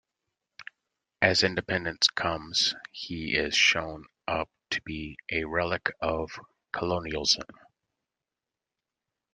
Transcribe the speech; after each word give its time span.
As 1.21 1.43
independence 1.43 2.07
comes 2.07 2.73
he 2.91 3.35
is 3.37 3.53
shown 3.53 4.05
up 4.27 4.49
to 4.71 4.81
be 4.81 5.15
a 5.31 5.43
relic 5.45 5.91
of 6.01 6.31
colonialism. 6.71 7.45